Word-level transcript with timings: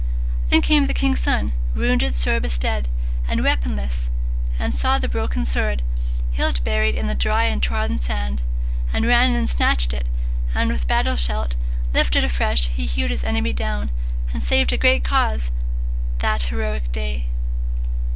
Then 0.49 0.61
came 0.61 0.87
the 0.87 0.95
king's 0.95 1.19
son, 1.19 1.53
wounded, 1.75 2.15
sore 2.15 2.39
bestead, 2.39 2.87
And 3.29 3.43
weaponless, 3.43 4.09
and 4.57 4.73
saw 4.73 4.97
the 4.97 5.07
broken 5.07 5.45
sword, 5.45 5.83
Hilt 6.31 6.63
buried 6.63 6.95
in 6.95 7.05
the 7.05 7.13
dry 7.13 7.43
and 7.43 7.61
trodden 7.61 7.99
sand, 7.99 8.41
And 8.93 9.05
ran 9.05 9.35
and 9.35 9.47
snatched 9.47 9.93
it, 9.93 10.07
and 10.55 10.71
with 10.71 10.87
battle 10.87 11.17
shout 11.17 11.53
Lifted 11.93 12.23
afresh 12.23 12.69
he 12.69 12.87
hewed 12.87 13.11
his 13.11 13.23
enemy 13.23 13.53
down, 13.53 13.91
And 14.33 14.41
saved 14.43 14.73
a 14.73 14.77
great 14.77 15.03
cause 15.03 15.51
that 16.17 16.41
heroic 16.49 16.91
day. 16.91 17.27